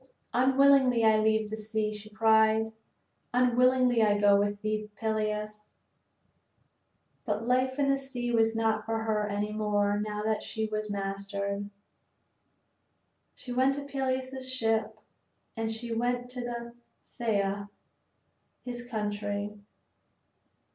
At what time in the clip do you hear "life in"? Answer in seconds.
7.47-7.87